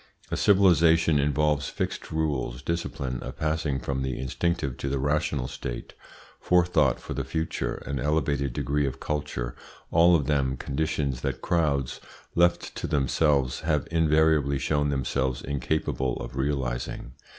[0.31, 5.93] A civilisation involves fixed rules, discipline, a passing from the instinctive to the rational state,
[6.39, 9.55] forethought for the future, an elevated degree of culture
[9.91, 12.01] all of them conditions that crowds,
[12.33, 17.11] left to themselves, have invariably shown themselves incapable of realising.